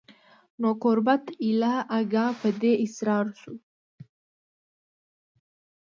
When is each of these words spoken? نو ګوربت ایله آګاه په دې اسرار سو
نو 0.61 0.69
ګوربت 0.81 1.25
ایله 1.43 1.73
آګاه 1.97 2.31
په 2.41 2.49
دې 2.61 2.73
اسرار 2.85 3.25
سو 3.41 3.53